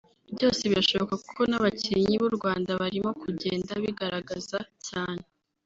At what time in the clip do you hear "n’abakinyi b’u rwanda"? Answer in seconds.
1.49-2.71